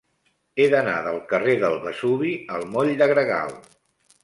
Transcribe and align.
He 0.61 0.65
d'anar 0.73 0.95
del 1.07 1.19
carrer 1.33 1.55
del 1.65 1.77
Vesuvi 1.85 2.33
al 2.57 2.67
moll 2.73 2.93
de 3.05 3.11
Gregal. 3.15 3.57